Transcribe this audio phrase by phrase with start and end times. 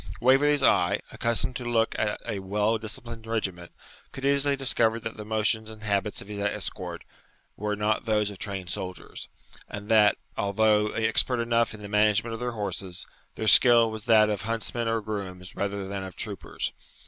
[0.19, 3.71] Waverley's eye, accustomed to look at a well disciplined regiment,
[4.11, 7.03] could easily discover that the motions and habits of his escort
[7.55, 9.27] were not those of trained soldiers,
[9.69, 14.31] and that, although expert enough in the management of their horses, their skill was that
[14.31, 16.73] of huntsmen or grooms rather than of troopers.